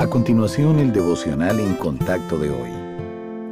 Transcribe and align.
A 0.00 0.06
continuación, 0.06 0.78
el 0.78 0.94
devocional 0.94 1.60
en 1.60 1.74
contacto 1.74 2.38
de 2.38 2.48
hoy. 2.48 2.70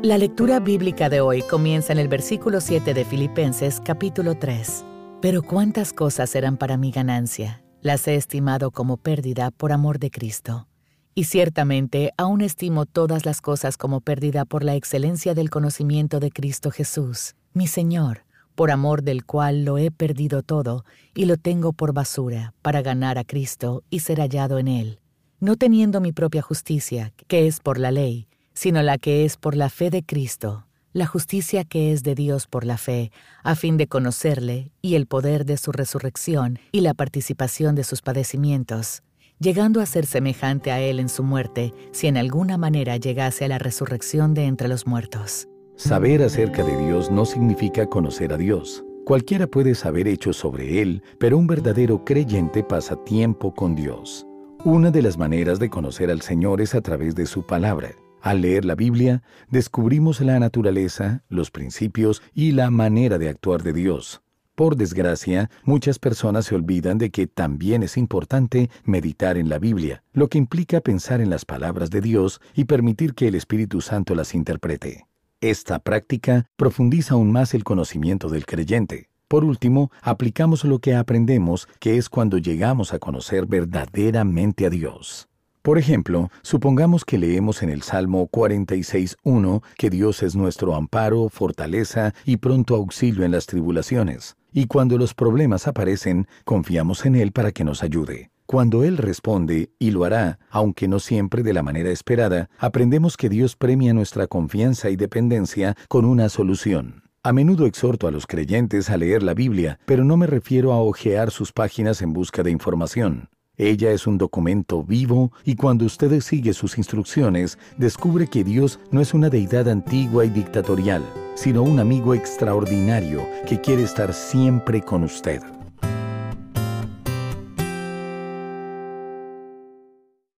La 0.01 0.17
lectura 0.17 0.61
bíblica 0.61 1.11
de 1.11 1.21
hoy 1.21 1.43
comienza 1.43 1.93
en 1.93 1.99
el 1.99 2.09
versículo 2.09 2.63
7 2.63 2.95
de 2.95 3.05
Filipenses 3.05 3.83
capítulo 3.85 4.35
3. 4.35 4.83
Pero 5.21 5.43
cuántas 5.43 5.93
cosas 5.93 6.35
eran 6.35 6.57
para 6.57 6.79
mi 6.79 6.91
ganancia, 6.91 7.63
las 7.83 8.09
he 8.09 8.15
estimado 8.15 8.71
como 8.71 8.97
pérdida 8.97 9.51
por 9.51 9.73
amor 9.73 9.99
de 9.99 10.11
Cristo. 10.11 10.69
Y 11.15 11.25
ciertamente 11.25 12.15
aún 12.17 12.41
estimo 12.41 12.87
todas 12.87 13.27
las 13.27 13.43
cosas 13.43 13.77
como 13.77 14.01
pérdida 14.01 14.47
por 14.47 14.65
la 14.65 14.75
excelencia 14.75 15.35
del 15.35 15.51
conocimiento 15.51 16.19
de 16.19 16.31
Cristo 16.31 16.71
Jesús, 16.71 17.37
mi 17.53 17.67
Señor, 17.67 18.25
por 18.55 18.71
amor 18.71 19.03
del 19.03 19.27
cual 19.27 19.67
lo 19.67 19.77
he 19.77 19.91
perdido 19.91 20.43
todo 20.43 20.87
y 21.15 21.27
lo 21.27 21.37
tengo 21.37 21.75
por 21.75 21.93
basura, 21.93 22.55
para 22.63 22.81
ganar 22.81 23.19
a 23.19 23.25
Cristo 23.25 23.83
y 23.91 24.01
ser 24.01 24.19
hallado 24.21 24.59
en 24.59 24.69
Él 24.69 25.01
no 25.41 25.57
teniendo 25.57 26.01
mi 26.01 26.13
propia 26.13 26.43
justicia, 26.43 27.13
que 27.27 27.47
es 27.47 27.61
por 27.61 27.79
la 27.79 27.91
ley, 27.91 28.27
sino 28.55 28.83
la 28.83 28.99
que 28.99 29.25
es 29.25 29.37
por 29.37 29.55
la 29.55 29.71
fe 29.71 29.91
de 29.91 30.03
Cristo, 30.03 30.67
la 30.93 31.07
justicia 31.07 31.65
que 31.65 31.93
es 31.93 32.03
de 32.03 32.15
Dios 32.15 32.47
por 32.47 32.65
la 32.65 32.77
fe, 32.77 33.13
a 33.45 33.55
fin 33.55 33.77
de 33.77 33.87
conocerle 33.87 34.73
y 34.83 34.97
el 34.97 35.07
poder 35.07 35.45
de 35.45 35.57
su 35.57 35.71
resurrección 35.71 36.59
y 36.73 36.81
la 36.81 36.95
participación 36.95 37.77
de 37.77 37.85
sus 37.85 38.03
padecimientos, 38.03 39.03
llegando 39.39 39.81
a 39.81 39.87
ser 39.87 40.07
semejante 40.07 40.73
a 40.73 40.81
Él 40.81 40.99
en 40.99 41.09
su 41.09 41.23
muerte, 41.23 41.73
si 41.93 42.09
en 42.09 42.17
alguna 42.17 42.59
manera 42.59 42.97
llegase 42.97 43.45
a 43.45 43.49
la 43.49 43.59
resurrección 43.59 44.35
de 44.35 44.47
entre 44.47 44.67
los 44.67 44.87
muertos. 44.87 45.49
Saber 45.77 46.23
acerca 46.23 46.65
de 46.65 46.77
Dios 46.85 47.13
no 47.13 47.25
significa 47.25 47.87
conocer 47.87 48.33
a 48.33 48.37
Dios. 48.37 48.85
Cualquiera 49.05 49.47
puede 49.47 49.77
saber 49.77 50.09
hechos 50.09 50.37
sobre 50.37 50.83
Él, 50.83 51.03
pero 51.21 51.39
un 51.39 51.47
verdadero 51.47 52.05
creyente 52.05 52.65
pasa 52.65 52.97
tiempo 53.05 53.55
con 53.55 53.77
Dios. 53.77 54.28
Una 54.65 54.91
de 54.91 55.03
las 55.03 55.17
maneras 55.17 55.61
de 55.61 55.71
conocer 55.71 56.11
al 56.11 56.21
Señor 56.21 56.61
es 56.61 56.75
a 56.75 56.81
través 56.81 57.15
de 57.15 57.27
su 57.27 57.47
palabra. 57.47 57.91
Al 58.21 58.41
leer 58.41 58.65
la 58.65 58.75
Biblia, 58.75 59.23
descubrimos 59.49 60.21
la 60.21 60.41
naturaleza, 60.41 61.23
los 61.29 61.53
principios 61.53 62.23
y 62.35 62.51
la 62.51 62.69
manera 62.71 63.19
de 63.19 63.29
actuar 63.29 63.63
de 63.63 63.73
Dios. 63.73 64.21
Por 64.57 64.75
desgracia, 64.75 65.49
muchas 65.63 66.01
personas 66.01 66.47
se 66.47 66.57
olvidan 66.57 66.99
de 66.99 67.11
que 67.11 67.29
también 67.29 67.85
es 67.85 67.97
importante 67.97 68.69
meditar 68.83 69.37
en 69.39 69.49
la 69.49 69.61
Biblia, 69.61 70.03
lo 70.13 70.29
que 70.29 70.39
implica 70.39 70.81
pensar 70.81 71.21
en 71.21 71.31
las 71.31 71.45
palabras 71.45 71.91
de 71.91 72.01
Dios 72.01 72.41
y 72.55 72.65
permitir 72.65 73.15
que 73.15 73.29
el 73.29 73.37
Espíritu 73.37 73.81
Santo 73.81 74.17
las 74.17 74.35
interprete. 74.35 75.07
Esta 75.41 75.79
práctica 75.79 76.47
profundiza 76.57 77.15
aún 77.15 77.31
más 77.31 77.55
el 77.55 77.63
conocimiento 77.63 78.29
del 78.29 78.45
creyente. 78.45 79.08
Por 79.29 79.45
último, 79.45 79.91
aplicamos 80.01 80.65
lo 80.65 80.79
que 80.79 80.95
aprendemos, 80.95 81.69
que 81.81 81.99
es 81.99 82.09
cuando 82.09 82.39
llegamos 82.39 82.95
a 82.95 82.99
conocer 82.99 83.45
verdaderamente 83.45 84.65
a 84.65 84.71
Dios. 84.71 85.29
Por 85.61 85.77
ejemplo, 85.77 86.31
supongamos 86.41 87.05
que 87.05 87.19
leemos 87.19 87.63
en 87.63 87.69
el 87.69 87.83
Salmo 87.83 88.27
46.1 88.31 89.63
que 89.77 89.91
Dios 89.91 90.23
es 90.23 90.35
nuestro 90.35 90.75
amparo, 90.75 91.29
fortaleza 91.29 92.15
y 92.25 92.39
pronto 92.39 92.75
auxilio 92.75 93.23
en 93.23 93.33
las 93.33 93.45
tribulaciones, 93.45 94.35
y 94.51 94.65
cuando 94.65 94.97
los 94.97 95.13
problemas 95.13 95.69
aparecen, 95.69 96.27
confiamos 96.47 97.05
en 97.05 97.15
Él 97.15 97.33
para 97.33 97.53
que 97.53 97.65
nos 97.65 97.83
ayude. 97.83 98.31
Cuando 98.47 98.83
Él 98.83 98.97
responde, 98.97 99.69
y 99.79 99.91
lo 99.91 100.05
hará, 100.05 100.39
aunque 100.49 100.89
no 100.89 101.01
siempre 101.01 101.43
de 101.43 101.53
la 101.53 101.63
manera 101.63 101.91
esperada, 101.91 102.49
aprendemos 102.59 103.19
que 103.19 103.29
Dios 103.29 103.57
premia 103.57 103.93
nuestra 103.93 104.27
confianza 104.27 104.89
y 104.89 104.97
dependencia 104.97 105.77
con 105.89 106.07
una 106.07 106.31
solución. 106.31 107.08
A 107.25 107.33
menudo 107.33 107.67
exhorto 107.67 108.07
a 108.07 108.13
los 108.13 108.29
creyentes 108.29 108.91
a 108.91 108.97
leer 108.97 109.25
la 109.25 109.35
Biblia, 109.35 109.81
pero 109.87 110.05
no 110.05 110.17
me 110.17 110.29
refiero 110.29 110.73
a 110.73 110.81
hojear 110.81 111.33
sus 111.33 111.53
páginas 111.53 112.01
en 112.01 112.13
busca 112.13 112.45
de 112.45 112.53
información. 112.53 113.29
Ella 113.57 113.91
es 113.91 114.07
un 114.07 114.19
documento 114.19 114.85
vivo 114.85 115.33
y 115.45 115.57
cuando 115.57 115.85
usted 115.85 116.21
sigue 116.21 116.53
sus 116.53 116.79
instrucciones, 116.79 117.59
descubre 117.77 118.29
que 118.29 118.45
Dios 118.45 118.79
no 118.93 119.01
es 119.01 119.15
una 119.15 119.31
deidad 119.31 119.69
antigua 119.69 120.25
y 120.25 120.31
dictatorial, 120.31 121.03
sino 121.35 121.65
un 121.65 121.81
amigo 121.81 122.15
extraordinario 122.15 123.27
que 123.49 123.61
quiere 123.61 123.83
estar 123.83 124.15
siempre 124.15 124.81
con 124.81 125.03
usted. 125.03 125.43